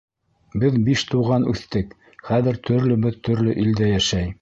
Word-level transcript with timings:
Беҙ 0.63 0.77
биш 0.87 1.03
туған 1.11 1.45
үҫтек, 1.53 1.95
хәҙер 2.33 2.61
төрлөбөҙ 2.71 3.23
төрлө 3.29 3.59
илдә 3.67 3.97
йәшәй. 3.97 4.39